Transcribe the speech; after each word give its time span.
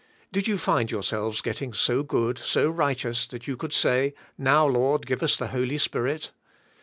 Did 0.31 0.47
you 0.47 0.57
find 0.57 0.89
yourselves 0.89 1.43
g'etting 1.43 1.75
so 1.75 2.03
gfood, 2.03 2.39
so 2.39 2.71
rig 2.71 2.97
hteous, 2.97 3.29
that 3.29 3.47
you 3.47 3.55
could 3.55 3.71
say, 3.71 4.15
Now, 4.35 4.65
Lord 4.65 5.05
g 5.05 5.13
ive 5.13 5.21
us 5.21 5.37
the 5.37 5.49
Holy 5.49 5.77
Spirit? 5.77 6.31